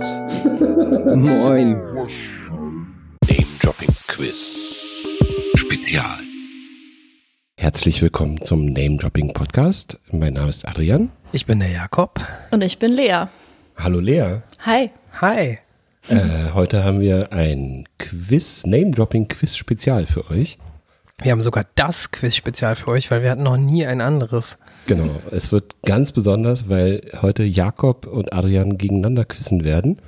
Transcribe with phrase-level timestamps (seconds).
[1.14, 1.72] Moin.
[3.28, 4.56] Name Dropping Quiz.
[5.56, 6.18] Spezial.
[7.58, 9.98] Herzlich willkommen zum Name Dropping Podcast.
[10.10, 11.10] Mein Name ist Adrian.
[11.32, 12.18] Ich bin der Jakob.
[12.50, 13.26] Und ich bin Lea.
[13.76, 14.38] Hallo Lea.
[14.60, 14.90] Hi.
[15.20, 15.58] Hi.
[16.08, 20.56] Äh, heute haben wir ein Quiz, Name Dropping Quiz Spezial für euch.
[21.20, 24.56] Wir haben sogar das Quiz-Spezial für euch, weil wir hatten noch nie ein anderes.
[24.86, 30.00] Genau, es wird ganz besonders, weil heute Jakob und Adrian gegeneinander quizzen werden.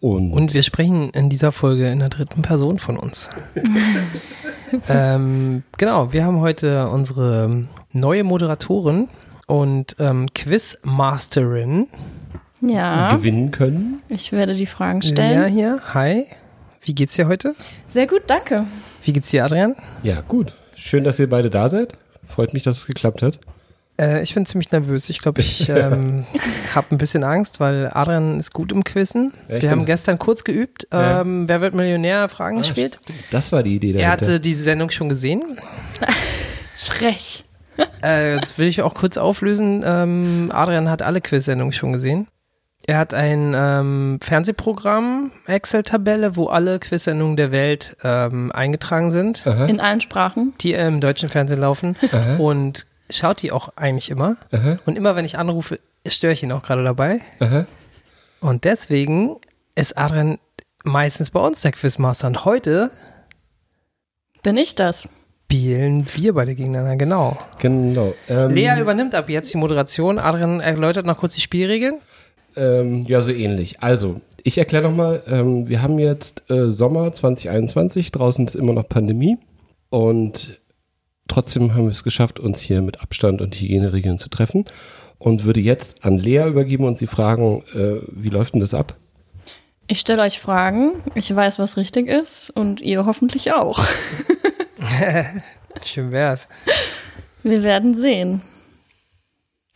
[0.00, 3.30] Und, Und wir sprechen in dieser Folge in der dritten Person von uns.
[4.88, 9.08] ähm, genau, wir haben heute unsere neue Moderatorin
[9.46, 11.88] und ähm, Quizmasterin.
[12.60, 14.02] Ja, gewinnen können.
[14.08, 15.52] ich werde die Fragen stellen.
[15.52, 15.80] hier.
[15.94, 16.26] Hi.
[16.80, 17.54] Wie geht's dir heute?
[17.88, 18.66] Sehr gut, danke.
[19.02, 19.76] Wie geht's dir, Adrian?
[20.02, 20.54] Ja, gut.
[20.74, 21.96] Schön, dass ihr beide da seid.
[22.26, 23.38] Freut mich, dass es geklappt hat.
[24.00, 25.10] Äh, ich bin ziemlich nervös.
[25.10, 26.24] Ich glaube, ich ähm,
[26.74, 29.32] habe ein bisschen Angst, weil Adrian ist gut im Quizzen.
[29.48, 30.86] Ja, wir haben gestern kurz geübt.
[30.92, 31.20] Ja.
[31.22, 32.28] Ähm, Wer wird Millionär?
[32.28, 33.00] Fragen gespielt.
[33.30, 34.10] Das war die Idee Er dahinter.
[34.26, 35.42] hatte diese Sendung schon gesehen.
[36.76, 37.44] Frech.
[38.02, 39.82] Äh, das will ich auch kurz auflösen.
[39.84, 42.26] Ähm, Adrian hat alle Quiz-Sendungen schon gesehen.
[42.86, 49.78] Er hat ein ähm, Fernsehprogramm, Excel-Tabelle, wo alle Quiz-Sendungen der Welt ähm, eingetragen sind, In
[49.80, 50.54] allen Sprachen.
[50.60, 51.96] die im deutschen Fernsehen laufen.
[52.38, 54.36] Und schaut die auch eigentlich immer.
[54.86, 57.20] Und immer, wenn ich anrufe, störe ich ihn auch gerade dabei.
[57.40, 57.66] Aha.
[58.40, 59.36] Und deswegen
[59.74, 60.38] ist Adrian
[60.84, 62.26] meistens bei uns der Quizmaster.
[62.26, 62.90] Und heute
[64.42, 65.08] Bin ich das?
[65.50, 67.38] spielen wir beide gegeneinander, genau.
[67.58, 68.12] Genau.
[68.28, 70.18] Ähm, Lea übernimmt ab jetzt die Moderation.
[70.18, 72.00] Adrian erläutert noch kurz die Spielregeln.
[72.54, 73.80] Ähm, ja, so ähnlich.
[73.80, 78.86] Also, ich erkläre nochmal, ähm, wir haben jetzt äh, Sommer 2021, draußen ist immer noch
[78.88, 79.38] Pandemie
[79.88, 80.58] und
[81.28, 84.64] trotzdem haben wir es geschafft, uns hier mit Abstand und Hygieneregeln zu treffen
[85.18, 88.96] und würde jetzt an Lea übergeben und sie fragen, äh, wie läuft denn das ab?
[89.86, 91.02] Ich stelle euch Fragen.
[91.14, 92.50] Ich weiß, was richtig ist.
[92.50, 93.82] Und ihr hoffentlich auch.
[95.82, 96.48] Schön wär's.
[97.42, 98.42] Wir werden sehen.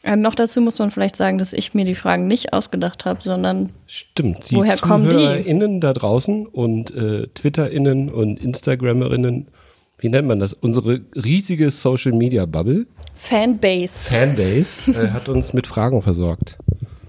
[0.02, 3.22] Äh, noch dazu muss man vielleicht sagen, dass ich mir die Fragen nicht ausgedacht habe,
[3.22, 5.10] sondern Stimmt, die Woher kommen die?
[5.10, 9.48] ZuhörerInnen da draußen und äh, TwitterInnen und Instagrammerinnen,
[10.02, 10.52] wie nennt man das?
[10.52, 14.10] Unsere riesige Social-Media-Bubble, Fanbase.
[14.10, 16.58] Fanbase, äh, hat uns mit Fragen versorgt.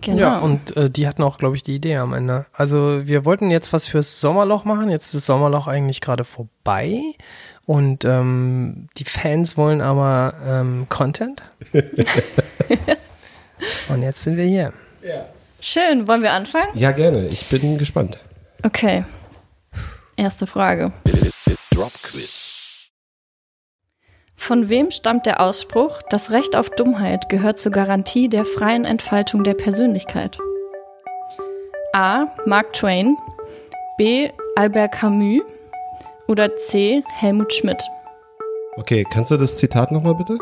[0.02, 0.20] genau.
[0.20, 2.46] Ja, und äh, die hatten auch, glaube ich, die Idee am Ende.
[2.54, 4.92] Also wir wollten jetzt was fürs Sommerloch machen.
[4.92, 7.02] Jetzt ist das Sommerloch eigentlich gerade vorbei.
[7.66, 11.42] Und ähm, die Fans wollen aber ähm, Content.
[13.90, 14.72] und jetzt sind wir hier.
[15.60, 16.08] Schön.
[16.08, 16.78] Wollen wir anfangen?
[16.78, 17.26] Ja, gerne.
[17.28, 18.20] Ich bin gespannt.
[18.62, 19.04] Okay.
[20.16, 20.94] Erste Frage.
[21.72, 22.43] Drop Quiz.
[24.46, 29.46] Von wem stammt der Ausspruch, das Recht auf Dummheit gehört zur Garantie der freien Entfaltung
[29.46, 30.38] der Persönlichkeit?
[31.94, 32.26] A.
[32.46, 33.16] Mark Twain,
[33.98, 34.30] B.
[34.58, 35.44] Albert Camus
[36.28, 37.04] oder C.
[37.08, 37.82] Helmut Schmidt?
[38.76, 40.38] Okay, kannst du das Zitat nochmal bitte?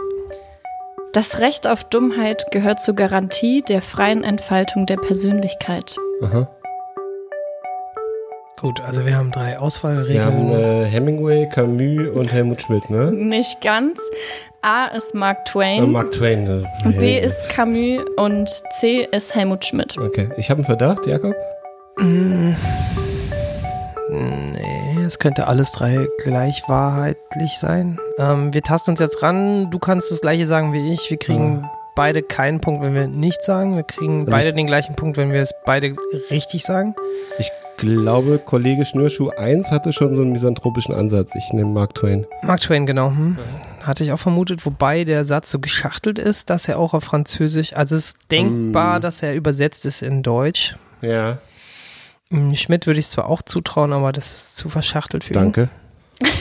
[1.14, 5.96] Das Recht auf Dummheit gehört zur Garantie der freien Entfaltung der Persönlichkeit.
[6.24, 6.50] Aha.
[8.62, 10.24] Gut, also wir haben drei Wir Auswahlregeln.
[10.24, 13.12] haben äh, Hemingway, Camus und Helmut Schmidt, ne?
[13.12, 14.00] Nicht ganz.
[14.62, 16.44] A ist Mark Äh, Twain, Mark Twain.
[16.44, 16.64] Ne?
[16.86, 18.48] B ist Camus und
[18.80, 19.98] C ist Helmut Schmidt.
[19.98, 21.34] Okay, ich habe einen Verdacht, Jakob.
[24.10, 27.98] Nee, es könnte alles drei gleich wahrheitlich sein.
[28.20, 29.72] Ähm, wir tasten uns jetzt ran.
[29.72, 31.10] Du kannst das gleiche sagen wie ich.
[31.10, 33.76] Wir kriegen beide keinen Punkt, wenn wir nichts sagen.
[33.76, 35.96] Wir kriegen Also beide den gleichen Punkt, wenn wir es beide
[36.30, 36.94] richtig sagen.
[37.40, 41.36] Ich glaube, Kollege Schnürschuh 1 hatte schon so einen misanthropischen Ansatz.
[41.36, 42.26] Ich nehme Mark Twain.
[42.44, 43.10] Mark Twain, genau.
[43.10, 43.38] Hm.
[43.84, 47.74] Hatte ich auch vermutet, wobei der Satz so geschachtelt ist, dass er auch auf Französisch,
[47.74, 50.76] also es ist denkbar, dass er übersetzt ist in Deutsch.
[51.02, 51.40] Ja,
[52.30, 55.70] Hm, Schmidt würde ich es zwar auch zutrauen, aber das ist zu verschachtelt für danke.
[56.22, 56.28] ihn.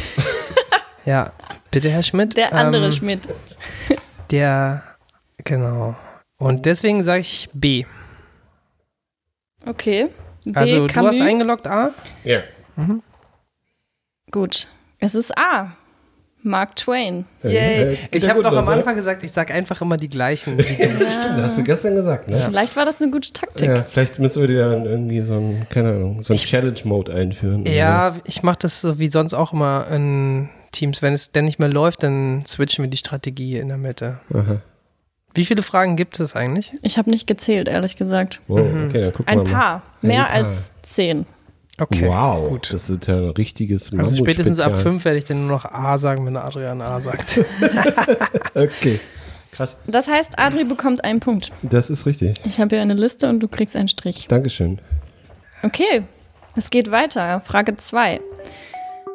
[1.06, 1.32] Ja,
[1.70, 2.36] bitte, Herr Schmidt.
[2.36, 3.22] Der andere Ähm, Schmidt.
[4.30, 4.82] Der,
[5.42, 5.96] genau.
[6.38, 7.86] Und deswegen sage ich B.
[9.66, 10.08] Okay.
[10.44, 11.12] B, Also du Camus.
[11.12, 11.90] hast eingeloggt A?
[12.24, 12.40] Ja.
[14.30, 14.68] Gut.
[14.98, 15.72] Es ist A.
[16.42, 17.26] Mark Twain.
[17.42, 17.52] Geht
[18.12, 18.72] Ich ja habe doch am oder?
[18.72, 20.56] Anfang gesagt, ich sage einfach immer die gleichen.
[20.56, 21.10] wie du.
[21.10, 22.46] Stimmt, hast du gestern gesagt, ne?
[22.48, 23.68] Vielleicht war das eine gute Taktik.
[23.68, 27.66] Ja, vielleicht müssen wir dir dann irgendwie so ein, keine Ahnung, so ein Challenge-Mode einführen.
[27.66, 31.02] ja, ich mache das so wie sonst auch immer in Teams.
[31.02, 34.20] Wenn es denn nicht mehr läuft, dann switchen wir die Strategie in der Mitte.
[34.32, 34.62] Aha.
[35.34, 36.72] Wie viele Fragen gibt es eigentlich?
[36.82, 38.40] Ich habe nicht gezählt, ehrlich gesagt.
[38.48, 39.50] Wow, okay, dann gucken Ein wir mal.
[39.52, 39.82] paar.
[40.02, 40.30] Mehr Paar.
[40.32, 41.26] als zehn.
[41.78, 42.06] Okay.
[42.08, 42.72] wow, Gut.
[42.74, 45.96] das ist ja ein richtiges Also spätestens ab fünf werde ich dann nur noch A
[45.96, 47.40] sagen, wenn Adrian A sagt.
[48.54, 49.00] Okay,
[49.52, 49.78] krass.
[49.86, 51.52] Das heißt, Adri bekommt einen Punkt.
[51.62, 52.34] Das ist richtig.
[52.44, 54.26] Ich habe hier eine Liste und du kriegst einen Strich.
[54.28, 54.80] Dankeschön.
[55.62, 56.02] Okay,
[56.56, 57.40] es geht weiter.
[57.46, 58.20] Frage 2.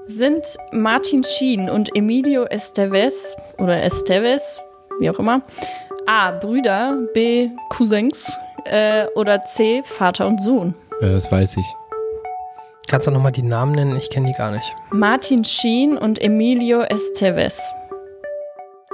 [0.08, 4.60] Sind Martin Sheen und Emilio Estevez oder Estevez,
[5.00, 5.42] wie auch immer,
[6.08, 6.32] A.
[6.32, 7.50] Brüder, B.
[7.70, 8.32] Cousins
[8.66, 9.82] äh, oder C.
[9.84, 10.76] Vater und Sohn?
[11.02, 11.66] Ja, das weiß ich.
[12.88, 13.96] Kannst du nochmal die Namen nennen?
[13.98, 14.76] Ich kenne die gar nicht.
[14.92, 17.60] Martin Sheen und Emilio Estevez.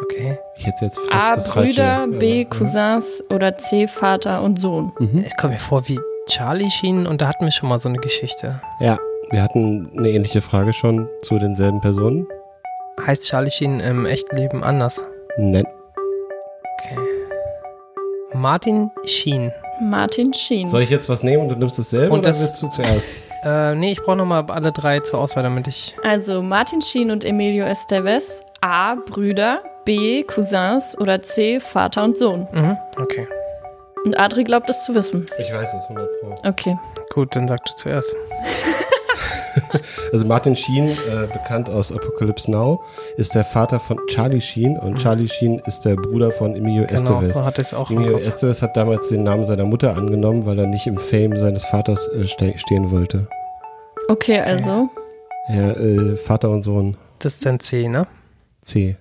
[0.02, 0.38] Okay.
[0.56, 1.36] Ich hätte jetzt fast A.
[1.36, 2.18] das Brüder, falsche.
[2.18, 2.42] B.
[2.42, 3.88] äh, Cousins oder C.
[3.88, 4.94] Vater und Sohn.
[5.26, 7.98] Ich komme mir vor wie Charlie Sheen und da hatten wir schon mal so eine
[7.98, 8.62] Geschichte.
[8.80, 8.98] Ja,
[9.32, 12.26] wir hatten eine ähnliche Frage schon zu denselben Personen.
[13.06, 15.04] Heißt Charlie Sheen im echten Leben anders?
[15.38, 15.66] Nein.
[18.34, 19.52] Martin Sheen.
[19.82, 20.68] Martin Sheen.
[20.68, 23.10] Soll ich jetzt was nehmen und du nimmst dasselbe Und oder das- willst du zuerst?
[23.44, 25.96] Äh, nee, ich brauche nochmal alle drei zur Auswahl, damit ich.
[26.04, 28.42] Also Martin Sheen und Emilio Estevez.
[28.62, 28.94] A.
[28.94, 30.22] Brüder, B.
[30.22, 31.60] Cousins oder C.
[31.60, 32.48] Vater und Sohn.
[32.52, 32.78] Mhm.
[33.02, 33.28] Okay.
[34.06, 35.26] Und Adri glaubt es zu wissen.
[35.40, 36.36] Ich weiß es, 100 Pro.
[36.48, 36.78] Okay.
[37.16, 38.16] Gut, dann sag du zuerst.
[40.14, 42.82] Also Martin Sheen, äh, bekannt aus Apocalypse Now,
[43.18, 47.14] ist der Vater von Charlie Sheen und Charlie Sheen ist der Bruder von Emilio Genau,
[47.22, 47.34] Estevez.
[47.34, 48.18] so hatte ich es auch im Emilio.
[48.18, 52.08] Estevez hat damals den Namen seiner Mutter angenommen, weil er nicht im Fame seines Vaters
[52.10, 53.28] äh, ste stehen wollte.
[54.08, 54.90] Okay, also.
[55.50, 56.98] Ja, äh, Vater und Sohn.
[57.20, 58.08] Das ist dann C, ne?
[58.62, 58.96] C.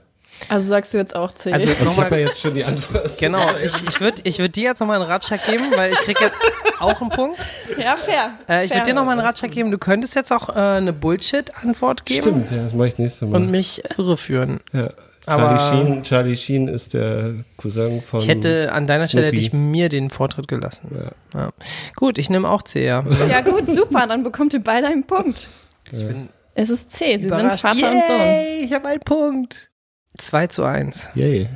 [0.49, 1.53] Also sagst du jetzt auch C.
[1.53, 3.19] Also- Also ich habe ja jetzt schon die Antwort.
[3.19, 6.21] Genau, ich, ich würde ich würd dir jetzt nochmal einen Ratschlag geben, weil ich krieg
[6.21, 6.43] jetzt
[6.81, 7.39] auch einen Punkt.
[7.79, 8.33] ja, fair.
[8.49, 9.71] Äh, ich würde dir nochmal einen Ratschlag geben.
[9.71, 13.37] Du könntest jetzt auch äh, eine Bullshit-Antwort geben Stimmt, ja, das mache ich nächstes Mal.
[13.37, 14.61] und mich irreführen.
[14.73, 14.91] ja.
[15.27, 19.37] Aber- Charlie, Sheen, Charlie Sheen ist der Cousin von Ich hätte an deiner Stelle hätte
[19.37, 19.47] Snoopy.
[19.47, 21.13] ich mir den Vortritt gelassen.
[21.35, 21.51] Ja.
[21.95, 23.05] Gut, ich nehme auch C, ja.
[23.29, 24.07] Ja, gut, super.
[24.09, 25.47] Dann bekommt ihr beide einen Punkt.
[25.93, 27.17] Ich bin Es ist C.
[27.19, 27.53] Sie sind.
[27.53, 28.17] Vater und Sohn.
[28.19, 29.70] Yay, Ich habe einen Punkt.
[30.19, 31.11] 2 zu 1.
[31.15, 31.49] Yay.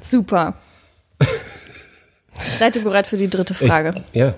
[0.00, 0.54] Super.
[2.38, 4.04] Seid ihr bereit für die dritte Frage?
[4.12, 4.34] Ja.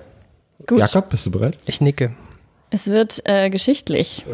[0.67, 0.79] Gut.
[0.79, 1.59] Jakob, bist du bereit?
[1.67, 2.13] Ich nicke.
[2.71, 4.25] Es wird äh, geschichtlich.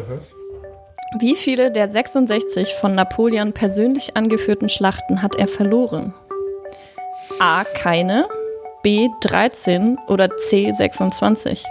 [1.19, 6.13] Wie viele der 66 von Napoleon persönlich angeführten Schlachten hat er verloren?
[7.39, 7.63] A.
[7.63, 8.27] Keine.
[8.83, 9.09] B.
[9.21, 10.71] 13 oder C.
[10.71, 11.63] 26?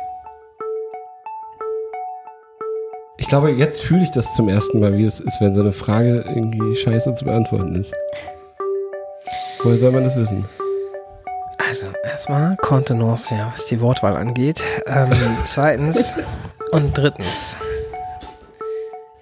[3.32, 6.22] Glaube, jetzt fühle ich das zum ersten Mal, wie es ist, wenn so eine Frage
[6.28, 7.90] irgendwie scheiße zu beantworten ist.
[9.62, 10.44] Woher soll man das wissen?
[11.56, 14.62] Also, erstmal Kontenance, ja, was die Wortwahl angeht.
[14.86, 15.08] Ähm,
[15.44, 16.14] zweitens
[16.72, 17.56] und drittens.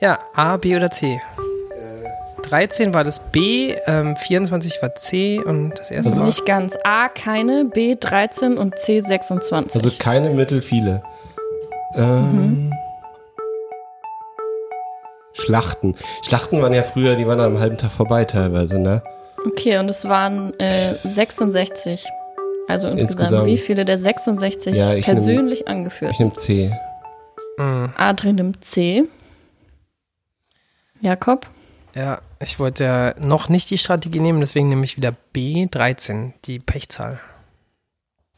[0.01, 1.21] Ja, A, B oder C?
[2.43, 6.27] 13 war das B, ähm, 24 war C und das erste Also war.
[6.27, 6.77] Nicht ganz.
[6.83, 7.09] A.
[7.11, 7.67] Keine.
[7.67, 7.95] B.
[7.95, 8.99] 13 und C.
[9.03, 9.81] 26.
[9.81, 11.01] Also keine Mittel, viele.
[11.95, 12.73] Ähm,
[15.41, 15.97] Schlachten.
[16.27, 19.03] Schlachten waren ja früher, die waren am halben Tag vorbei teilweise, ne?
[19.47, 22.07] Okay, und es waren äh, 66.
[22.69, 23.47] Also insgesamt, Insgesamt.
[23.47, 26.13] wie viele der 66 Ja, ich persönlich angeführt?
[26.13, 26.73] Ich nehme C.
[27.59, 27.91] Mhm.
[27.97, 29.05] Adrian nimmt C.
[31.01, 31.47] Jakob?
[31.95, 36.35] Ja, ich wollte ja noch nicht die Strategie nehmen, deswegen nehme ich wieder B, 13,
[36.45, 37.19] die Pechzahl.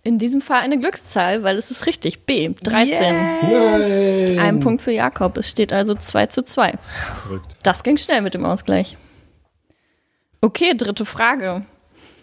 [0.05, 2.27] In diesem Fall eine Glückszahl, weil es ist richtig.
[2.27, 2.49] B.
[2.49, 3.15] 13.
[3.43, 4.39] Nein!
[4.39, 5.37] Ein Punkt für Jakob.
[5.37, 6.75] Es steht also 2 zu 2.
[7.23, 7.53] Verrückt.
[7.63, 8.97] Das ging schnell mit dem Ausgleich.
[10.41, 11.65] Okay, dritte Frage.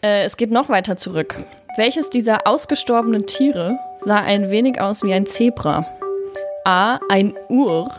[0.02, 1.38] Äh, es geht noch weiter zurück.
[1.78, 5.86] Welches dieser ausgestorbenen Tiere sah ein wenig aus wie ein Zebra?
[6.66, 7.00] A.
[7.08, 7.90] Ein Ur.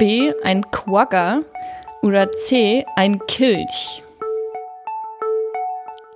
[0.00, 0.32] B.
[0.42, 1.42] Ein Quagga.
[2.02, 2.84] Oder C.
[2.96, 4.02] Ein Kilch.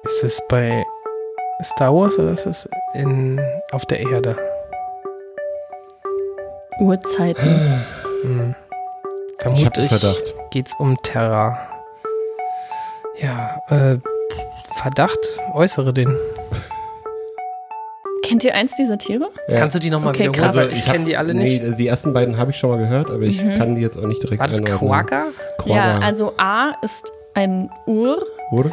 [0.05, 0.85] Ist es bei
[1.62, 3.40] Star Wars oder ist es in,
[3.73, 4.37] auf der Erde?
[6.81, 7.83] Uhrzeiten.
[8.23, 8.54] Hm.
[9.38, 10.35] Vermutlich Verdacht.
[10.50, 11.59] geht's um Terra.
[13.21, 13.99] Ja, äh,
[14.76, 15.19] Verdacht,
[15.52, 16.16] äußere den.
[18.25, 19.28] Kennt ihr eins dieser Tiere?
[19.49, 19.59] Ja.
[19.59, 20.42] Kannst du die nochmal Okay, wiederholen?
[20.52, 20.57] krass.
[20.57, 21.62] Weil ich kenne die alle nicht.
[21.62, 23.54] Nee, die ersten beiden habe ich schon mal gehört, aber ich Mhm.
[23.57, 24.62] kann die jetzt auch nicht direkt War das.
[24.64, 25.25] Quagga?
[25.66, 28.71] Ja, also A ist ein Ur, Oder?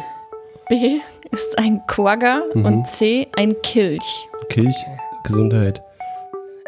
[0.68, 1.00] B
[1.32, 2.64] ist ein Quagga Mhm.
[2.64, 4.26] und C ein Kilch.
[4.48, 4.76] Kilch,
[5.24, 5.82] Gesundheit.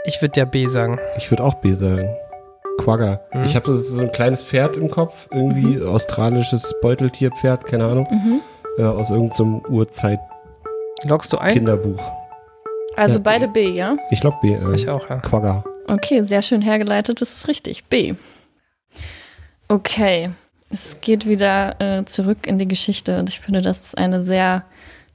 [0.04, 0.98] Ich würde ja B sagen.
[1.16, 2.08] Ich würde auch B sagen.
[2.78, 3.20] Quagga.
[3.32, 3.44] Mhm.
[3.44, 5.88] Ich habe so ein kleines Pferd im Kopf, irgendwie Mhm.
[5.88, 8.06] australisches Beuteltierpferd, keine Ahnung,
[8.78, 9.62] äh, aus irgendeinem
[11.04, 11.48] Loggst du ein?
[11.48, 12.00] Urzeit-Kinderbuch.
[12.96, 13.20] Also Ja.
[13.22, 13.96] beide B, ja?
[14.10, 14.74] Ich log B ein.
[14.74, 15.16] Ich auch, ja.
[15.18, 15.64] Quagga.
[15.88, 17.84] Okay, sehr schön hergeleitet, das ist richtig.
[17.84, 18.14] B.
[19.68, 20.30] Okay,
[20.72, 24.64] es geht wieder äh, zurück in die Geschichte und ich finde, das ist eine sehr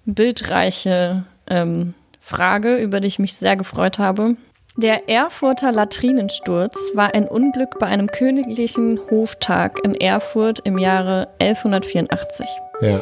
[0.06, 4.38] bildreiche ähm, Frage, über die ich mich sehr gefreut habe.
[4.76, 12.48] Der Erfurter Latrinensturz war ein Unglück bei einem königlichen Hoftag in Erfurt im Jahre 1184.
[12.82, 13.02] Ja.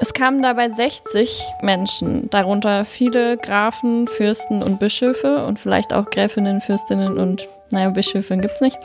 [0.00, 6.60] Es kamen dabei 60 Menschen, darunter viele Grafen, Fürsten und Bischöfe und vielleicht auch Gräfinnen,
[6.60, 8.78] Fürstinnen und, naja, Bischöfin gibt's nicht,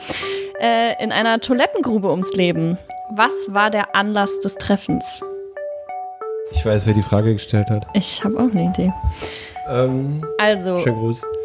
[0.60, 2.78] äh, in einer Toilettengrube ums Leben.
[3.10, 5.20] Was war der Anlass des Treffens?
[6.52, 7.86] Ich weiß, wer die Frage gestellt hat.
[7.94, 8.92] Ich habe auch eine Idee.
[9.68, 10.78] Ähm, Also,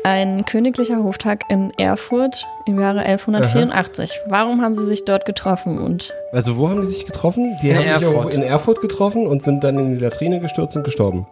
[0.03, 4.11] ein königlicher Hoftag in Erfurt im Jahre 1184.
[4.27, 7.57] Warum haben sie sich dort getroffen und Also wo haben die sich getroffen?
[7.61, 8.25] Die In haben sich Erfurt.
[8.25, 11.25] auch in Erfurt getroffen und sind dann in die Latrine gestürzt und gestorben.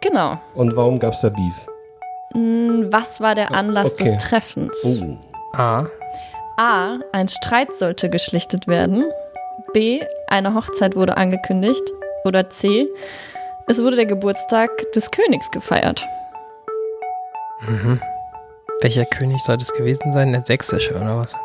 [0.00, 1.66] genau, Und warum gab es da Beef?
[2.34, 4.04] mh, was war der Anlass okay.
[4.04, 4.76] des Treffens?
[4.84, 5.16] Oh.
[5.56, 5.86] A.
[6.56, 6.98] A.
[7.12, 9.04] Ein Streit sollte geschlichtet werden.
[9.72, 10.00] B.
[10.28, 11.82] Eine Hochzeit wurde angekündigt.
[12.24, 12.88] Oder C.
[13.66, 16.04] Es wurde der Geburtstag des Königs gefeiert.
[18.82, 20.32] Welcher König sollte es gewesen sein?
[20.32, 21.36] Der sächsische oder was?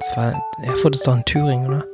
[0.00, 1.84] Das war, Erfurt ist doch in Thüringen, oder?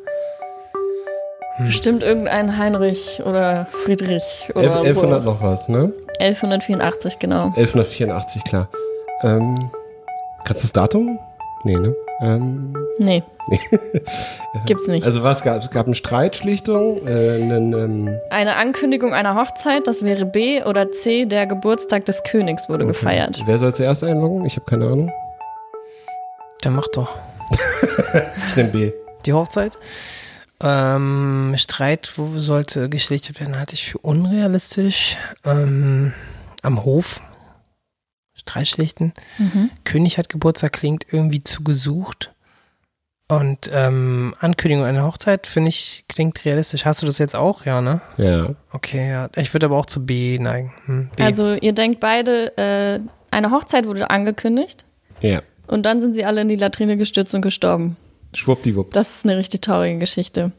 [1.58, 5.02] Bestimmt irgendein Heinrich oder Friedrich oder 11, so.
[5.02, 5.92] 1100 noch was, ne?
[6.20, 7.46] 1184, genau.
[7.56, 8.68] 1184, klar.
[9.22, 9.70] Ähm,
[10.44, 11.18] kannst du das Datum?
[11.64, 11.94] Nee, ne?
[12.20, 13.22] Ähm, Nee.
[14.66, 15.04] Gibt's nicht.
[15.06, 15.70] also was gab es?
[15.70, 17.10] gab eine Streitschlichtung, äh,
[17.42, 20.62] einen, ähm, Eine Ankündigung einer Hochzeit, das wäre B.
[20.64, 21.26] Oder C.
[21.26, 23.42] Der Geburtstag des Königs wurde gefeiert.
[23.46, 24.44] Wer soll zuerst einloggen?
[24.46, 25.12] Ich habe keine Ahnung.
[26.64, 27.14] Der macht doch
[28.48, 28.92] Ich nehme B.
[29.26, 29.78] die Hochzeit.
[30.62, 35.16] Ähm, Streit, wo sollte geschlichtet werden, halte ich für unrealistisch.
[35.44, 36.12] Ähm,
[36.62, 37.20] am Hof.
[38.48, 39.12] Streit schlichten.
[39.38, 39.70] Mhm.
[39.84, 42.32] König hat Geburtstag klingt irgendwie zu gesucht.
[43.28, 46.84] Und ähm, Ankündigung einer Hochzeit, finde ich, klingt realistisch.
[46.84, 47.64] Hast du das jetzt auch?
[47.66, 48.00] Ja, ne?
[48.18, 48.50] Ja.
[48.70, 49.28] Okay, ja.
[49.34, 50.72] Ich würde aber auch zu B neigen.
[50.84, 51.22] Hm, B.
[51.24, 53.00] Also ihr denkt beide, äh,
[53.32, 54.84] eine Hochzeit wurde angekündigt
[55.20, 55.42] Ja.
[55.66, 57.96] und dann sind sie alle in die Latrine gestürzt und gestorben.
[58.36, 58.92] Schwuppdiwupp.
[58.92, 60.52] Das ist eine richtig traurige Geschichte.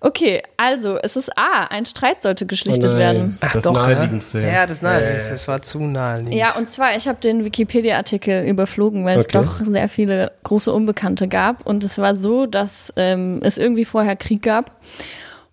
[0.00, 2.98] Okay, also es ist A, ein Streit sollte geschlichtet Oh nein.
[2.98, 3.38] werden.
[3.40, 4.66] Ach das doch, naheliegendste, ja.
[4.66, 5.30] das naheliegendste.
[5.32, 6.34] Das war zu naheliegend.
[6.34, 9.38] Ja, und zwar, ich habe den Wikipedia-Artikel überflogen, weil es Okay.
[9.44, 11.66] doch sehr viele große Unbekannte gab.
[11.66, 14.80] Und es war so, dass ähm, es irgendwie vorher Krieg gab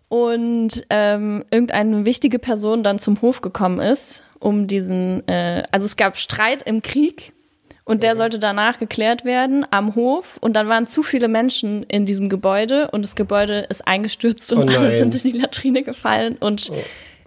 [0.09, 5.97] und ähm, irgendeine wichtige Person dann zum Hof gekommen ist, um diesen, äh, also es
[5.97, 7.33] gab Streit im Krieg
[7.87, 12.05] und der sollte danach geklärt werden am Hof und dann waren zu viele Menschen in
[12.05, 16.37] diesem Gebäude und das Gebäude ist eingestürzt und Oh alle sind in die Latrine gefallen
[16.39, 16.71] und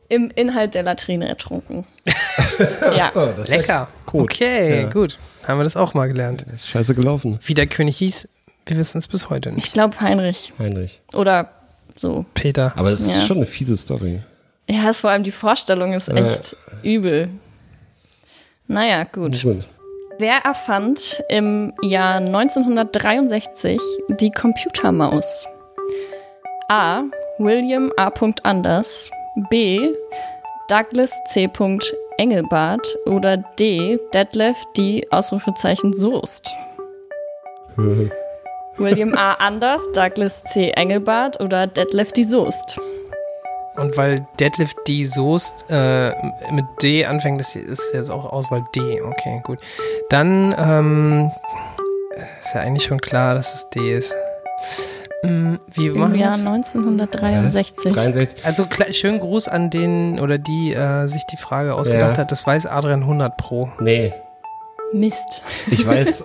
[0.09, 1.87] im Inhalt der Latrine ertrunken.
[2.97, 3.11] ja.
[3.15, 3.89] Oh, das ist Lecker.
[4.07, 4.23] gut.
[4.23, 4.89] Okay, Ja.
[4.91, 5.19] gut.
[5.47, 6.45] Haben wir das auch mal gelernt.
[6.65, 7.39] Scheiße gelaufen.
[7.45, 8.29] Wie der König hieß,
[8.67, 9.73] wir wissen es bis heute Ich nicht.
[9.73, 10.53] glaube Heinrich.
[10.59, 11.01] Heinrich.
[11.13, 11.51] Oder
[11.97, 12.27] so.
[12.35, 12.73] Peter.
[12.77, 13.17] Aber es Ja.
[13.19, 14.21] ist schon eine fiese Story.
[14.69, 17.31] Ja, ist vor allem die Vorstellung ist echt übel.
[18.67, 19.41] Naja, gut.
[19.43, 19.65] Gut.
[20.21, 23.81] Wer erfand im Jahr 1963
[24.21, 25.49] die Computermaus?
[26.69, 27.05] A.
[27.39, 28.13] William A.
[28.43, 29.11] Anders.
[29.49, 29.81] B.
[30.69, 31.49] Douglas C.
[32.19, 32.87] Engelbart.
[33.07, 33.99] Oder D.
[34.13, 35.07] Detlef D.
[35.11, 36.51] Ausrufezeichen Soest.
[38.77, 39.33] William A.
[39.37, 40.69] Anders, Douglas C.
[40.73, 42.25] Engelbart oder Detlef D.
[42.25, 42.79] Soest.
[43.81, 45.05] Und weil Deadlift D.
[45.05, 46.11] Soest äh,
[46.53, 49.01] mit D anfängt, ist, ist jetzt auch Auswahl D.
[49.03, 49.59] Okay, gut.
[50.11, 51.31] Dann ähm,
[52.41, 54.15] ist ja eigentlich schon klar, dass es D ist.
[55.23, 56.41] Mm, Wie Im machen wir Jahr das?
[56.47, 57.93] 1963.
[57.93, 58.45] 63.
[58.45, 62.23] Also schönen Gruß an den oder die äh, sich die Frage ausgedacht Ja.
[62.23, 62.33] hat.
[62.33, 63.71] Das weiß Adrian 100 Pro.
[63.81, 64.13] Nee,
[64.93, 65.43] Mist.
[65.71, 66.25] ich weiß,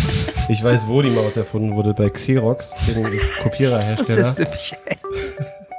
[0.48, 3.04] ich weiß, wo die Maus erfunden wurde, bei Xerox, dem
[3.42, 4.34] Kopiererhersteller.
[4.38, 4.74] nämlich.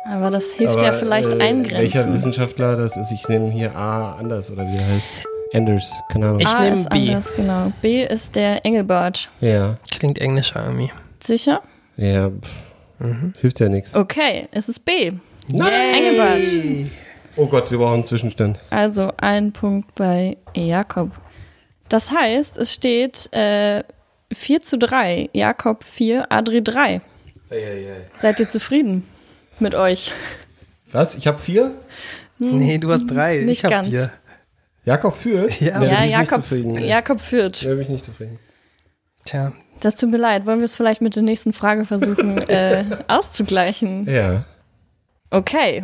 [0.10, 2.14] Aber das hilft Aber, ja vielleicht äh, Welcher eingrenzen.
[2.14, 5.24] Wissenschaftler das ist, ich nehme hier A anders oder wie heißt.
[5.54, 6.40] Anders, keine Ahnung.
[6.42, 7.10] Ich A nehm ist B.
[7.10, 7.72] anders, genau.
[7.82, 9.30] B ist der Engelbart.
[9.42, 10.92] ja, Klingt englischer irgendwie.
[11.24, 11.62] Sicher?
[11.96, 13.96] ja, pff, hilft ja nichts.
[13.96, 15.14] Okay, es ist B.
[15.48, 15.72] Nein!
[15.94, 16.92] Engelbart.
[17.38, 18.60] Oh Gott, wir brauchen einen Zwischenstand.
[18.70, 21.12] Also ein Punkt bei Jakob.
[21.88, 23.84] Das heißt, es steht äh,
[24.34, 25.30] 4 zu 3.
[25.34, 27.02] Jakob 4, Adri 3.
[28.18, 29.06] Seid ihr zufrieden
[29.62, 30.12] mit euch?
[30.92, 31.16] Was?
[31.16, 31.74] Ich habe vier?
[32.40, 33.38] Nee, du hast drei.
[33.40, 33.90] Nicht ich hab ganz.
[33.90, 34.12] vier.
[34.86, 35.60] Jakob führt?
[35.60, 35.84] Ja.
[35.84, 36.78] Ja, Jakob, nicht zufrieden.
[36.86, 37.66] Jakob führt.
[37.66, 38.40] Da bin ich nicht zufrieden.
[39.26, 40.46] Tja, Das tut mir leid.
[40.46, 44.08] Wollen wir es vielleicht mit der nächsten Frage versuchen äh, auszugleichen?
[44.10, 44.46] Ja.
[45.30, 45.84] Okay.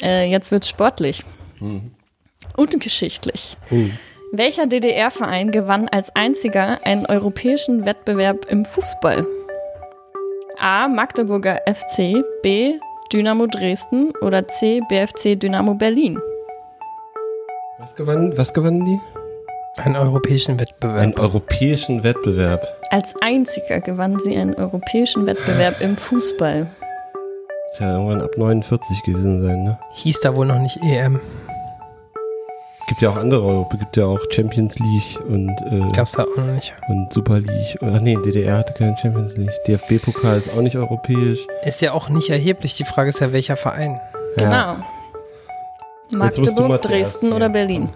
[0.00, 1.24] Äh, jetzt wird's sportlich.
[1.58, 3.56] Und geschichtlich.
[3.70, 3.88] Uh.
[4.32, 9.26] Welcher DDR-Verein gewann als einziger einen europäischen Wettbewerb im Fußball?
[10.66, 10.88] A.
[10.88, 12.72] Magdeburger FC, B.
[13.12, 14.80] Dynamo Dresden oder C.
[14.88, 16.18] BFC Dynamo Berlin?
[17.78, 18.98] Was gewannen, was gewannen die?
[19.76, 20.98] einen europäischen Wettbewerb.
[20.98, 22.66] Einen europäischen Wettbewerb.
[22.90, 26.62] Als einziger gewann sie einen europäischen Wettbewerb im Fußball.
[26.64, 29.78] Muss ja irgendwann ab 49 gewesen sein, ne?
[29.92, 31.20] Hieß da wohl noch nicht EM.
[32.88, 36.36] Gibt ja auch andere Europa, gibt ja auch Champions League und, äh, Gab's da auch
[36.36, 36.72] noch nicht.
[36.88, 37.76] und Super League.
[37.82, 39.50] Ach nee, DDR hatte keine Champions League.
[39.66, 41.40] DFB-Pokal ist auch nicht europäisch.
[41.64, 42.74] Ist ja auch nicht erheblich.
[42.74, 44.00] Die Frage ist ja, welcher Verein.
[44.38, 44.76] Ja.
[46.08, 46.18] Genau.
[46.24, 47.36] Magdeburg, zuerst, Dresden ja.
[47.36, 47.88] oder Berlin?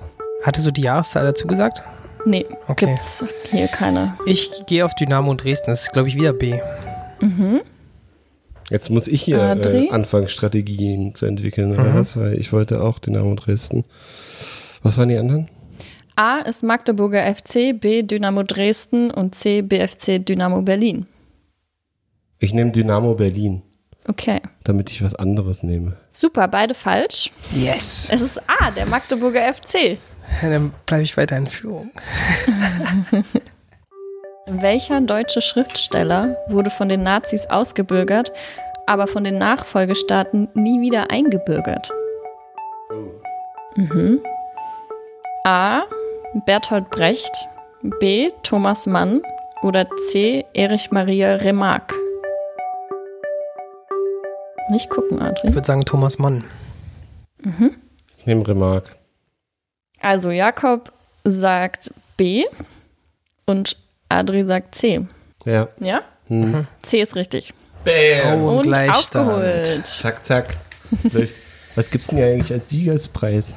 [0.42, 1.82] Hattest du die Jahreszahl dazu gesagt?
[2.26, 2.86] Nee, Okay.
[2.86, 4.14] gibt's hier keine.
[4.26, 5.70] Ich gehe auf Dynamo Dresden.
[5.70, 6.58] Das ist, glaube ich, wieder B.
[8.70, 11.94] Jetzt muss ich hier äh, anfangen, Strategien zu entwickeln, oder Mhm.
[11.94, 12.16] was?
[12.16, 13.84] Weil ich wollte auch Dynamo Dresden.
[14.82, 15.48] Was waren die anderen?
[16.16, 21.06] A ist Magdeburger FC, B Dynamo Dresden und C BFC Dynamo Berlin.
[22.38, 23.62] Ich nehme Dynamo Berlin,
[24.08, 24.40] Okay.
[24.64, 25.96] damit ich was anderes nehme.
[26.10, 27.30] Super, beide falsch.
[27.54, 28.08] Yes.
[28.10, 29.98] Es ist A, der Magdeburger FC.
[30.42, 31.90] Dann bleibe ich weiter in Führung.
[34.46, 38.32] Welcher deutsche Schriftsteller wurde von den Nazis ausgebürgert,
[38.86, 41.90] aber von den Nachfolgestaaten nie wieder eingebürgert?
[43.76, 44.20] Mhm.
[45.44, 45.82] A.
[46.46, 47.32] Bertolt Brecht,
[48.00, 48.30] B.
[48.42, 49.22] Thomas Mann
[49.62, 50.44] oder C.
[50.54, 51.94] Erich Maria Remarque?
[54.70, 55.54] Nicht gucken, Ich Adri.
[55.54, 56.44] würde sagen Thomas Mann.
[58.18, 58.92] Ich nehme Remarque.
[59.98, 60.92] Also Jakob
[61.24, 62.44] sagt B
[63.46, 63.76] und
[64.08, 65.06] Adri sagt C.
[65.44, 65.68] Ja.
[65.80, 66.02] Ja?
[66.28, 66.66] Hm.
[66.82, 67.52] C ist richtig.
[67.84, 68.44] Bam.
[68.44, 69.30] Oh, Und Gleichstand.
[69.30, 69.86] aufgeholt.
[69.86, 70.56] Zack, zack.
[71.74, 73.54] Was gibt's denn ja eigentlich als Siegerspreis?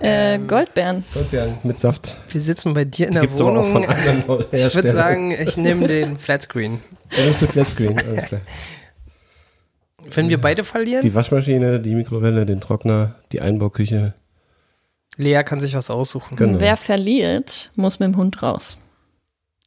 [0.00, 1.04] Äh, Goldbeeren.
[1.12, 2.16] Goldbeeren mit Saft.
[2.28, 3.84] Wir sitzen bei dir in Die der gibt's aber auch Wohnung.
[3.84, 6.80] von anderen Ich würde sagen, ich nehme den Flatscreen.
[7.16, 7.98] Ja, das ist Flatscreen.
[7.98, 8.40] Alles klar.
[10.10, 14.14] Wenn wir beide verlieren, Die Waschmaschine, die Mikrowelle, den Trockner, die Einbauküche.
[15.16, 16.36] Lea kann sich was aussuchen.
[16.36, 16.60] Genau.
[16.60, 18.78] Wer verliert, muss mit dem Hund raus.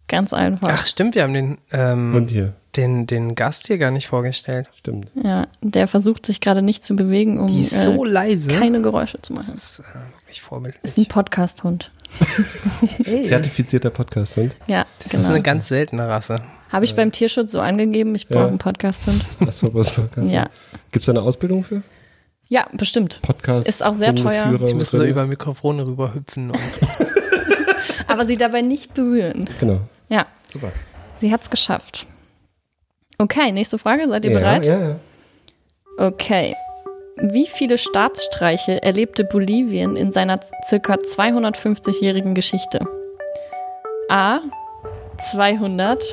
[0.07, 0.69] Ganz einfach.
[0.71, 2.53] Ach stimmt, wir haben den, ähm, Und hier.
[2.77, 4.69] Den, den Gast hier gar nicht vorgestellt.
[4.73, 5.07] Stimmt.
[5.15, 8.51] Ja, der versucht sich gerade nicht zu bewegen, um Die ist so äh, leise.
[8.51, 9.51] keine Geräusche zu machen.
[9.53, 11.09] das ist äh, wirklich Ist ein vorbildlich.
[11.09, 11.91] Podcast-Hund.
[13.25, 14.55] Zertifizierter Podcast-Hund.
[14.67, 15.33] Ja, das ist genau.
[15.33, 16.41] eine ganz seltene Rasse.
[16.71, 18.47] Habe ich beim Tierschutz so angegeben, ich brauche Ja.
[18.47, 19.25] einen Podcast-Hund.
[19.41, 20.29] Achso, was Podcast?
[20.29, 20.49] Ja.
[20.91, 21.83] Gibt es da eine Ausbildung für?
[22.47, 23.21] Ja, bestimmt.
[23.21, 23.67] Podcast?
[23.67, 24.45] Ist auch sehr teuer.
[24.47, 26.51] Und müssen so über Mikrofone rüberhüpfen.
[26.51, 26.59] Und
[28.07, 29.49] Aber sie dabei nicht berühren.
[29.59, 29.81] Genau.
[30.09, 30.71] Ja, Super.
[31.19, 32.07] sie hat es geschafft.
[33.21, 34.07] Okay, nächste Frage.
[34.07, 34.65] Seid ihr ja, bereit?
[34.65, 34.95] Ja, ja.
[35.97, 36.55] Okay.
[37.17, 42.79] Wie viele Staatsstreiche erlebte Bolivien in seiner circa 250-jährigen Geschichte?
[44.09, 44.39] A.
[45.31, 46.03] 200,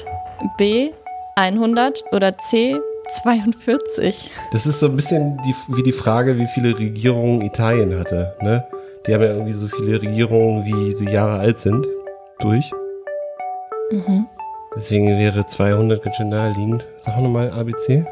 [0.58, 0.90] B.
[1.36, 2.76] 100 oder C.
[3.22, 4.30] 42?
[4.52, 8.36] Das ist so ein bisschen die, wie die Frage, wie viele Regierungen Italien hatte.
[8.42, 8.66] Ne?
[9.06, 11.86] Die haben ja irgendwie so viele Regierungen, wie sie Jahre alt sind.
[12.40, 12.70] Durch.
[13.90, 14.28] Mhm.
[14.78, 16.86] Deswegen wäre 200 ganz schön naheliegend.
[16.98, 18.06] Sag nochmal ABC.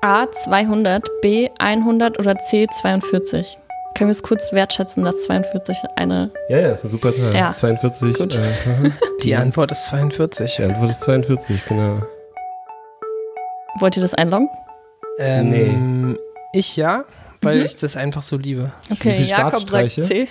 [0.00, 0.26] A.
[0.30, 1.48] 200, B.
[1.58, 2.66] 100 oder C.
[2.80, 3.58] 42?
[3.94, 6.30] Können wir es kurz wertschätzen, dass 42 eine.
[6.48, 7.34] Ja, ja, ist eine super Zahl.
[7.34, 7.52] Ja.
[7.54, 8.14] 42.
[8.16, 8.36] Gut.
[8.36, 8.52] Äh,
[9.22, 10.56] die Antwort ist 42.
[10.56, 12.00] die Antwort ist 42, genau.
[13.80, 14.48] Wollt ihr das einloggen?
[15.18, 16.16] Ähm,
[16.52, 17.04] Ich ja,
[17.42, 17.64] weil Mhm.
[17.64, 18.72] ich das einfach so liebe.
[18.90, 19.90] Okay, Jakob sagt?
[19.92, 20.28] C.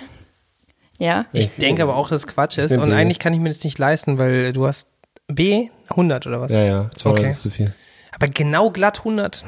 [0.98, 1.26] Ja.
[1.32, 2.76] Ich denke aber auch, dass Quatsch ist.
[2.78, 4.88] Und eigentlich kann ich mir das nicht leisten, weil du hast
[5.32, 6.52] B 100 oder was?
[6.52, 7.30] Ja, ja, 200 Okay.
[7.30, 7.74] ist zu viel.
[8.14, 9.44] Aber genau glatt 100.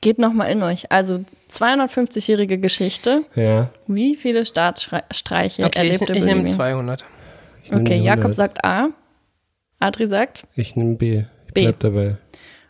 [0.00, 0.90] Geht nochmal in euch.
[0.90, 3.24] Also 250-jährige Geschichte.
[3.34, 3.70] Ja.
[3.86, 6.46] Wie viele Staatsstreiche Okay, ich, erlebte ich nehme Bolivien?
[6.48, 7.04] 200.
[7.64, 8.34] Ich nehm Okay, Jakob 100.
[8.34, 8.88] sagt A.
[9.78, 10.44] Adri sagt.
[10.54, 11.24] Ich nehme B.
[11.46, 11.62] Ich B.
[11.62, 12.16] bleib dabei.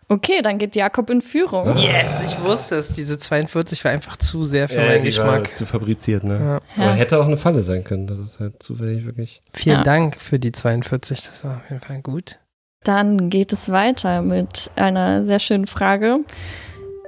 [0.09, 1.77] Okay, dann geht Jakob in Führung.
[1.79, 2.93] Yes, ich wusste es.
[2.95, 5.55] Diese 42 war einfach zu sehr für Ja, meinen die war Geschmack.
[5.55, 6.61] zu fabriziert, ne?
[6.77, 6.85] Ja.
[6.85, 8.09] Aber hätte auch eine Falle sein können.
[8.09, 9.41] Das ist halt zufällig wirklich.
[9.55, 9.83] Vielen Ja.
[9.85, 11.17] Dank für die 42.
[11.23, 12.39] Das war auf jeden Fall gut.
[12.85, 16.21] Dann geht es weiter mit einer sehr schönen Frage.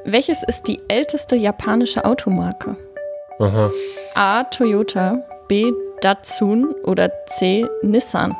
[0.05, 2.77] Welches ist die älteste japanische Automarke?
[3.39, 3.71] Aha.
[4.15, 4.45] A.
[4.45, 5.73] Toyota, B.
[6.03, 7.67] Datsun oder C.
[7.81, 8.37] Nissan?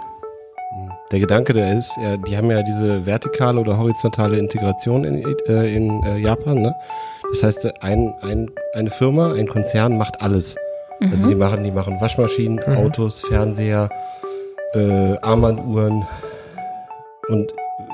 [1.11, 5.75] Der Gedanke, der ist, ja, die haben ja diese vertikale oder horizontale Integration in, äh,
[5.75, 6.61] in äh, Japan.
[6.61, 6.75] Ne?
[7.31, 10.55] Das heißt, ein, ein, eine Firma, ein Konzern macht alles.
[11.01, 12.77] Also die machen, die machen Waschmaschinen, Mhm.
[12.77, 13.89] Autos, Fernseher,
[14.75, 16.07] äh, Armbanduhren.
[17.33, 17.51] Und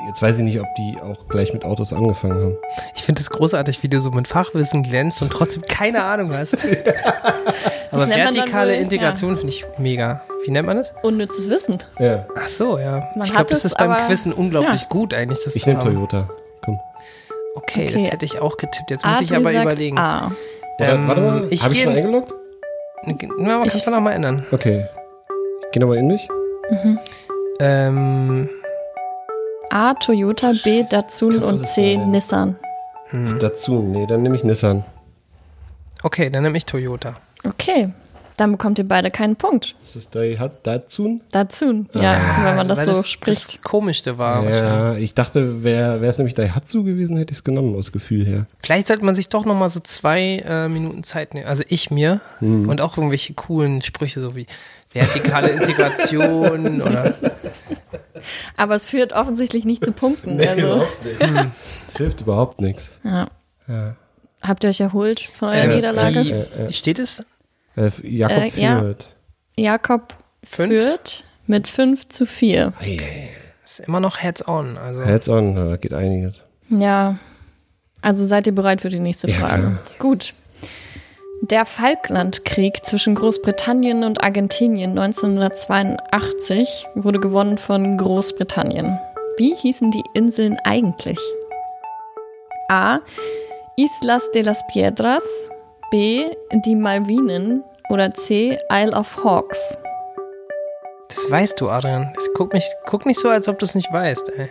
[0.09, 2.57] jetzt weiß ich nicht, ob die auch gleich mit Autos angefangen haben.
[2.97, 6.57] Ich finde es großartig, wie du so mit Fachwissen glänzt und trotzdem keine Ahnung hast.
[7.93, 10.23] Aber vertikale wohl, Integration finde ich mega.
[10.45, 10.93] Wie nennt man das?
[11.03, 11.79] Unnützes Wissen.
[11.99, 13.01] Ja, Ach so, ja.
[13.15, 14.89] Man ich glaube, das ist beim Quizzen unglaublich ja.
[14.89, 15.43] gut eigentlich.
[15.45, 15.81] Das ich nehme.
[15.83, 16.29] Toyota.
[16.65, 16.79] Komm.
[17.55, 17.93] Okay, Okay.
[17.93, 18.91] das hätte ich auch getippt.
[18.91, 19.99] Jetzt muss Adri ich aber sagt überlegen.
[19.99, 20.33] A.
[20.79, 22.35] Oder, Ähm, warte mal, ich habe ich schon in- eingeloggt?
[23.05, 24.45] Na, man kann es noch mal ändern.
[24.53, 24.87] Okay.
[25.67, 26.29] Ich gehe nochmal in mich.
[27.61, 28.49] Ähm,
[29.71, 29.95] A.
[29.95, 30.85] Toyota, B.
[30.89, 31.97] Datsun und C.
[31.97, 32.11] sein.
[32.11, 32.57] Nissan.
[33.41, 34.85] Dazu, nee, dann nehme ich Nissan.
[36.03, 37.17] Okay, dann nehme ich Toyota.
[37.45, 37.91] Okay,
[38.37, 39.75] dann bekommt ihr beide keinen Punkt.
[39.83, 40.11] Ist das
[40.63, 41.23] Datsun?
[41.33, 43.55] Dazu, ja, wenn man das Weil so das, spricht.
[43.55, 44.45] Das Komischste war.
[44.45, 44.63] wahrscheinlich.
[44.63, 48.47] Ja, ich dachte, wäre es nämlich Daihatsu gewesen, hätte ich es genommen, aus Gefühl her.
[48.63, 51.47] Vielleicht sollte man sich doch noch mal so zwei äh, Minuten Zeit nehmen.
[51.47, 52.69] Also ich mir Hm.
[52.69, 54.47] und auch irgendwelche coolen Sprüche, so wie
[54.93, 57.15] vertikale Integration oder
[58.57, 60.41] Aber es führt offensichtlich nicht zu Punkten.
[60.41, 60.83] also,
[61.87, 62.95] Das hilft überhaupt nichts.
[63.05, 63.27] ja.
[64.41, 66.47] Habt ihr euch erholt von eurer Äh, Niederlage?
[66.69, 67.25] Wie, steht es?
[67.77, 68.79] Äh, Jakob Äh, ja.
[68.79, 69.07] führt.
[69.57, 70.73] Jakob Fünf?
[70.73, 72.73] führt mit 5 zu 4.
[73.65, 74.79] Ist immer noch Heads-on.
[74.79, 76.43] Also Heads on, da geht einiges.
[76.71, 77.19] Ja,
[78.01, 79.63] also seid ihr bereit für die nächste Ja, Frage?
[79.63, 79.79] klar.
[79.99, 80.33] Gut.
[81.43, 88.99] Der Falklandkrieg zwischen Großbritannien und Argentinien 1982 wurde gewonnen von Großbritannien.
[89.37, 91.19] Wie hießen die Inseln eigentlich?
[92.69, 92.99] A.
[93.77, 95.23] Islas de las Piedras,
[95.93, 96.25] B.
[96.67, 98.59] Die Malvinen oder C.
[98.73, 99.79] Isle of Hawks.
[101.09, 102.13] das weißt du, Adrian.
[102.35, 104.33] Guck, mich, guck nicht so, als ob du es nicht weißt.
[104.37, 104.51] Ey.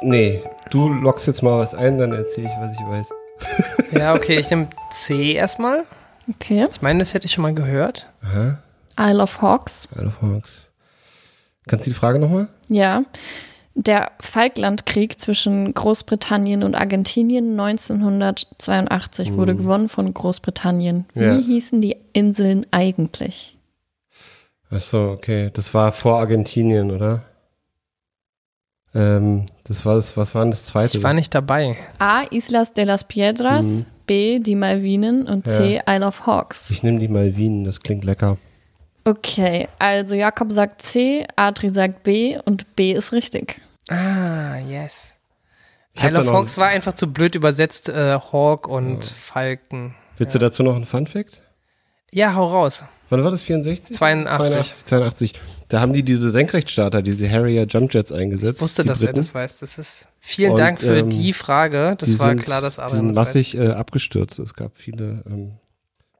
[0.00, 3.08] Nee, du lockst jetzt mal was ein, dann erzähle ich, was ich weiß.
[4.00, 5.84] Ja, okay, ich nehme C erstmal.
[6.28, 6.66] Okay.
[6.70, 8.10] Ich meine, das hätte ich schon mal gehört.
[8.98, 9.88] Isle of Hawks.
[9.96, 10.62] Isle of Hawks.
[11.66, 12.48] Kannst du die Frage nochmal?
[12.68, 13.02] Ja.
[13.74, 21.06] Der Falklandkrieg zwischen Großbritannien und Argentinien 1982 wurde gewonnen von Großbritannien.
[21.14, 21.34] Wie Ja.
[21.36, 23.56] hießen die Inseln eigentlich?
[24.70, 25.50] Achso, okay.
[25.54, 27.22] Das war vor Argentinien, oder?
[28.94, 30.98] Ähm, das war das, was war denn das zweite?
[30.98, 31.76] Ich war nicht dabei.
[31.98, 32.22] A.
[32.30, 34.38] Islas de las Piedras, B.
[34.38, 35.80] Die Malvinen und C.
[35.88, 36.70] Isle of Hawks.
[36.70, 38.36] ich nehme die Malvinen, das klingt lecker.
[39.04, 43.60] Okay, also Jakob sagt C, Adri sagt B und B ist richtig.
[43.88, 45.16] Ah, yes.
[45.94, 49.94] Ich Isle of Hawks war einfach zu blöd übersetzt, äh, Hawk und Falken.
[50.18, 51.42] Willst du dazu noch einen Fun Fact?
[52.12, 52.84] Ja, hau raus.
[53.08, 53.42] Wann war das?
[53.42, 53.96] 64?
[53.96, 54.72] 82.
[54.72, 54.84] 82.
[54.84, 55.40] 82.
[55.72, 58.56] Da haben die diese Senkrechtstarter, diese Harrier Jumpjets eingesetzt.
[58.56, 59.16] Ich wusste, die dass er Briten.
[59.20, 59.60] das weiß.
[59.60, 61.94] Das ist vielen Und, Dank für ähm, die Frage.
[61.96, 64.38] Das Die war sind- klar, dass Die Adrian sind das massig äh, abgestürzt.
[64.38, 65.52] Es gab viele ähm,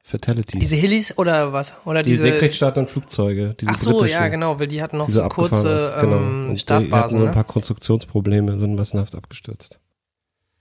[0.03, 0.59] Fatalities.
[0.59, 1.75] Diese Hillis oder was?
[1.85, 2.23] Oder die diese.
[2.23, 3.55] Senkrechtstarter und Flugzeuge.
[3.61, 6.01] Diese Ach so, ja, genau, weil die hatten noch die so kurze ist.
[6.01, 6.17] Genau.
[6.17, 7.19] ähm, Und Die hatten Startbasen.
[7.19, 7.35] so ein Ne?
[7.35, 9.81] paar Konstruktionsprobleme, sind massenhaft abgestürzt.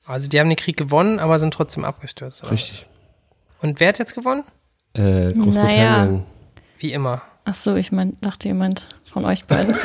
[0.06, 2.44] Also die haben den Krieg gewonnen, aber sind trotzdem abgestürzt.
[2.44, 2.86] oder Richtig.
[3.62, 3.70] was?
[3.70, 4.44] Und wer hat jetzt gewonnen?
[4.96, 6.24] Äh, Großbritannien.
[6.78, 7.22] Wie immer.
[7.46, 9.76] Ach so, ich mein, dachte jemand von euch beiden.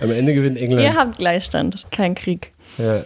[0.00, 0.96] Am Ende gewinnt Ihr England.
[0.96, 2.52] habt Gleichstand, kein Krieg.
[2.78, 3.04] Ja.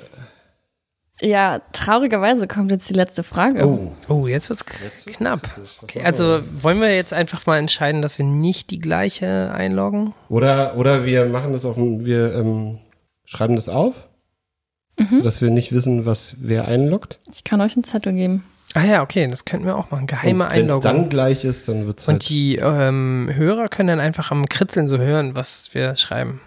[1.20, 3.66] Ja, traurigerweise kommt jetzt die letzte Frage.
[3.66, 5.58] Oh, Oh, jetzt wird's knapp.
[5.82, 10.12] Okay, also wollen wir jetzt einfach mal entscheiden, dass wir nicht die gleiche einloggen?
[10.28, 12.78] Oder, oder wir machen das auf wir ähm,
[13.24, 13.94] schreiben das auf,
[14.98, 15.16] Mhm.
[15.18, 17.18] sodass wir nicht wissen, was wer einloggt.
[17.32, 18.44] Ich kann euch einen Zettel geben.
[18.78, 20.06] Ah ja, okay, das könnten wir auch machen.
[20.06, 21.08] Geheime Und Wenn es dann Einloggung.
[21.08, 22.14] gleich ist, dann wird es halt.
[22.16, 26.42] Und die ähm, Hörer können dann einfach am Kritzeln so hören, was wir schreiben.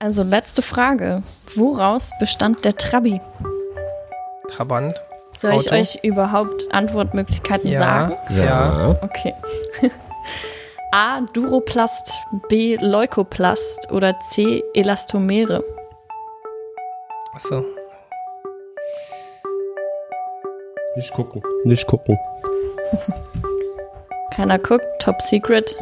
[0.00, 1.22] Also letzte Frage.
[1.54, 3.20] Woraus bestand der Trabi?
[4.48, 5.00] Trabant.
[5.36, 5.76] Soll ich Auto?
[5.76, 7.78] euch überhaupt Antwortmöglichkeiten Ja.
[7.78, 8.16] sagen?
[8.36, 8.96] ja.
[9.02, 9.32] Okay.
[10.92, 11.20] A.
[11.32, 12.10] Duroplast,
[12.48, 12.76] B.
[12.80, 14.64] Leukoplast oder C.
[14.74, 15.62] Elastomere.
[17.34, 17.64] Achso.
[20.96, 21.42] Nicht gucken.
[21.64, 22.18] Nicht gucken.
[24.34, 24.84] Keiner guckt.
[24.98, 25.76] Top Secret.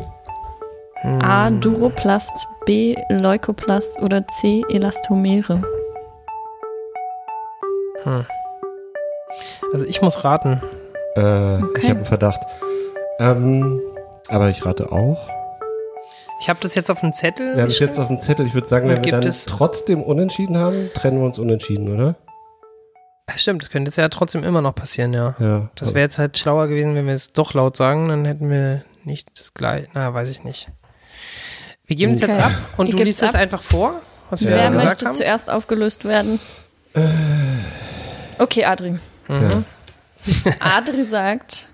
[1.20, 1.50] A.
[1.50, 2.32] Duroplast,
[2.66, 2.96] B.
[3.10, 4.62] Leukoplast oder C.
[4.70, 5.62] Elastomere.
[9.72, 10.60] Also ich muss raten.
[11.16, 11.88] Äh, Ich Okay.
[11.88, 12.40] habe einen Verdacht.
[13.18, 13.80] Ähm,
[14.28, 15.26] aber ich rate auch.
[16.40, 17.54] Ich habe das jetzt auf dem Zettel.
[17.54, 18.46] Wir haben es jetzt auf dem Zettel.
[18.46, 21.38] Ich würde sagen, wenn Und wir gibt dann es- trotzdem unentschieden haben, trennen wir uns
[21.38, 22.14] unentschieden, oder?
[23.36, 25.34] Stimmt, das könnte jetzt ja trotzdem immer noch passieren, ja.
[25.38, 25.70] Ja.
[25.76, 28.84] Das wäre jetzt halt schlauer gewesen, wenn wir es doch laut sagen, dann hätten wir
[29.04, 29.88] nicht das gleiche.
[29.94, 30.68] Na, weiß ich nicht.
[31.86, 32.42] Wir geben es jetzt Okay.
[32.42, 35.14] ab und Ihr du liest es einfach vor, was wir Wer gesagt möchte haben.
[35.16, 36.38] zuerst aufgelöst werden?
[38.38, 38.98] Okay, Adri.
[39.28, 39.64] Mhm.
[40.60, 41.68] Adri sagt,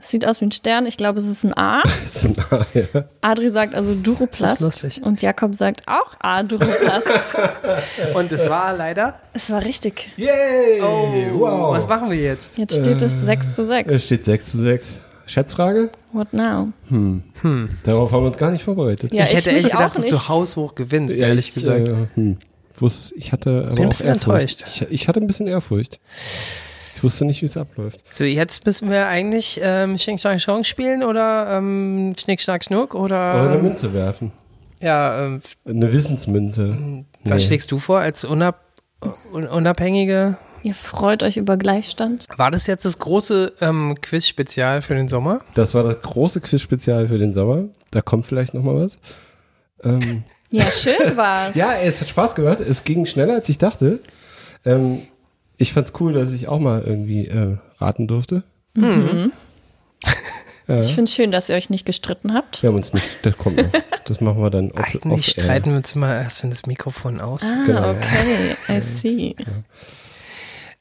[0.00, 0.86] es sieht aus wie ein Stern.
[0.86, 1.82] Ich glaube, es ist ein A.
[2.02, 3.04] Das ist ein A, ja.
[3.20, 4.42] Adri sagt also Duroplast.
[4.42, 5.02] Das ist lustig.
[5.04, 7.38] Und Jakob sagt auch A, Duroplast.
[8.14, 9.14] Und es war leider.
[9.32, 10.08] es war richtig.
[10.16, 10.80] Yay!
[10.82, 12.58] Oh, Was machen wir jetzt?
[12.58, 13.04] Jetzt steht Äh.
[13.06, 13.92] es 6 zu 6.
[13.92, 15.00] Es steht 6 zu 6.
[15.26, 15.90] Schätzfrage?
[16.12, 16.72] What now?
[17.84, 19.14] Darauf haben wir uns gar nicht vorbereitet.
[19.14, 21.86] Ja, ich hätte mich echt gedacht, auch dass du haushoch gewinnst, Ja, ehrlich ich, gesagt.
[21.88, 22.38] Äh, hm.
[23.14, 24.62] Ich hatte aber Bin ein auch bisschen Ehrfurcht.
[24.62, 24.64] enttäuscht.
[24.66, 26.00] Ich, ich hatte ein bisschen Ehrfurcht.
[27.00, 27.98] Ich wusste nicht, wie es abläuft.
[28.10, 32.94] So, jetzt müssen wir eigentlich ähm, Schnick, Schnack, Schnack spielen oder ähm, Schnick, Schnack, Schnuck
[32.94, 33.36] oder.
[33.36, 34.32] Oder eine ähm, Münze werfen.
[34.80, 36.76] ja, ähm, Eine Wissensmünze.
[37.24, 37.46] was Nee.
[37.46, 38.60] schlägst du vor als unab
[39.32, 42.26] un unabhängige Ihr freut euch über Gleichstand.
[42.36, 45.40] War das jetzt das große ähm, Quiz-Spezial für den Sommer?
[45.54, 47.64] Das war das große Quiz-Spezial für den Sommer.
[47.90, 48.98] Da kommt vielleicht noch mal was.
[49.82, 51.54] Ähm, Ja, schön war's.
[51.54, 52.60] ja, es hat Spaß gemacht.
[52.60, 54.00] Es ging schneller, als ich dachte.
[54.66, 55.00] Ähm,
[55.60, 58.42] ich fand's cool, dass ich auch mal irgendwie äh, raten durfte.
[60.78, 62.62] Ich finde es schön, dass ihr euch nicht gestritten habt.
[62.62, 63.70] Wir haben uns nicht, das kommt noch.
[64.04, 67.20] Das machen wir dann auf, Eigentlich auf streiten wir uns mal erst, wenn das Mikrofon
[67.20, 67.66] aus ist.
[67.66, 67.80] Genau.
[67.82, 69.36] Ah, okay, I see.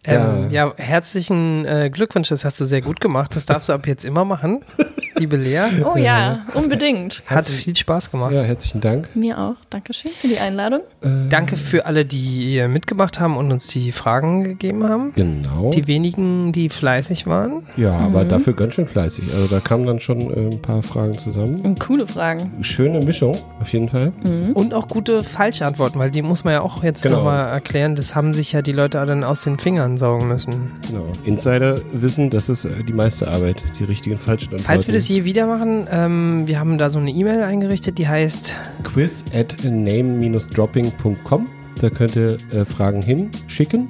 [0.05, 3.35] Ähm, ja, herzlichen äh, Glückwunsch, das hast du sehr gut gemacht.
[3.35, 4.63] Das darfst du ab jetzt immer machen,
[5.19, 5.61] liebe Lea.
[5.83, 7.21] Oh ja, unbedingt.
[7.25, 8.31] Hat viel Spaß gemacht.
[8.33, 9.15] Ja, herzlichen Dank.
[9.15, 9.55] Mir auch.
[9.69, 10.81] Dankeschön für die Einladung.
[11.29, 15.11] Danke für alle, die mitgemacht haben und uns die Fragen gegeben haben.
[15.15, 15.69] Genau.
[15.71, 17.63] Die wenigen, die fleißig waren.
[17.77, 19.25] Ja, aber dafür ganz schön fleißig.
[19.33, 21.59] Also da kamen dann schon äh, ein paar Fragen zusammen.
[21.61, 22.51] Und coole Fragen.
[22.61, 24.11] Schöne Mischung, auf jeden Fall.
[24.53, 27.17] Und auch gute falsche Antworten, weil die muss man ja auch jetzt Genau.
[27.17, 27.95] nochmal erklären.
[27.95, 30.53] Das haben sich ja die Leute dann aus den Fingern saugen müssen.
[30.87, 31.05] Genau.
[31.25, 34.63] Insider wissen, das ist äh, die meiste Arbeit, die richtigen falschen Antworten.
[34.63, 38.07] Falls wir das je wieder machen, ähm, wir haben da so eine E-Mail eingerichtet, die
[38.07, 41.45] heißt quiz at name-dropping.com.
[41.81, 43.89] Da könnt ihr äh, Fragen hinschicken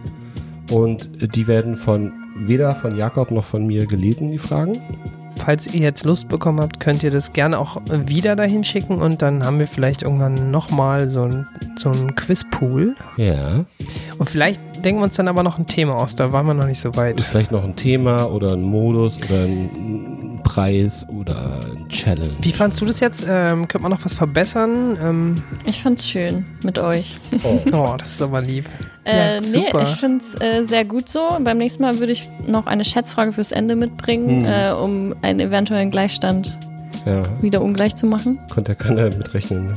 [0.72, 4.82] und äh, die werden von weder von Jakob noch von mir gelesen, die Fragen.
[5.36, 9.22] Falls ihr jetzt Lust bekommen habt, könnt ihr das gerne auch wieder dahin schicken und
[9.22, 12.96] dann haben wir vielleicht irgendwann nochmal so ein, so ein Quizpool.
[13.18, 13.66] Ja.
[14.18, 16.68] Und vielleicht denken wir uns dann aber noch ein Thema aus, da waren wir noch
[16.68, 17.22] nicht so weit.
[17.22, 21.36] Vielleicht noch ein Thema oder ein Modus oder ein Preis oder
[21.76, 22.34] ein Challenge.
[22.42, 23.24] Wie fandst du das jetzt?
[23.30, 24.98] Ähm, könnte man noch was verbessern?
[25.00, 27.20] Ähm, Ich fand's schön mit euch.
[27.72, 28.66] oh, das ist aber lieb.
[29.04, 29.84] Äh, ja, nee, super.
[29.84, 31.30] ich find's äh, sehr gut so.
[31.44, 35.92] Beim nächsten Mal würde ich noch eine Schätzfrage fürs Ende mitbringen, äh, um einen eventuellen
[35.92, 36.58] Gleichstand
[37.06, 38.40] Ja, wieder ungleich zu machen.
[38.52, 39.68] konnte ja keiner mitrechnen.
[39.68, 39.74] Ne?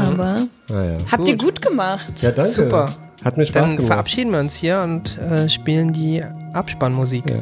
[0.00, 0.98] Aber Naja.
[1.12, 1.44] habt ihr Gut.
[1.54, 2.12] gut gemacht.
[2.20, 2.50] Ja, danke.
[2.50, 2.94] Super.
[3.24, 3.86] Hat mir Spaß Dann gemacht.
[3.86, 6.22] verabschieden wir uns hier und äh, spielen die
[6.54, 7.30] Abspannmusik.
[7.30, 7.36] Ja.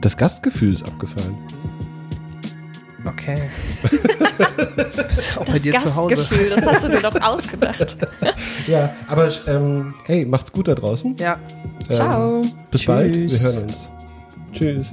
[0.00, 1.36] Das Gastgefühl ist abgefallen.
[3.06, 3.38] Okay.
[4.76, 6.16] du bist ja auch bei Das dir zu Hause.
[6.16, 7.96] Gastgefühl, das hast du dir doch ausgedacht.
[8.66, 11.16] Ja, aber ähm, hey, macht's gut da draußen.
[11.18, 11.38] Ja.
[11.88, 12.42] Ähm, Ciao.
[12.70, 13.12] bis bald.
[13.12, 13.42] Wir Tschüss.
[13.44, 13.90] hören uns.
[14.52, 14.90] Tschüss.